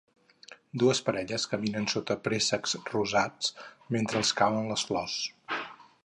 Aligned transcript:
Dues 0.83 1.01
parelles 1.09 1.43
caminen 1.51 1.85
sota 1.93 2.17
préssecs 2.27 2.73
rosats, 2.93 3.51
mentre 3.97 4.19
els 4.23 4.35
cauen 4.41 4.71
les 4.73 4.87
flors. 4.93 5.19